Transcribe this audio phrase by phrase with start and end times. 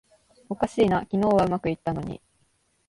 [0.49, 2.19] おかしいな、昨日はうまくいったのに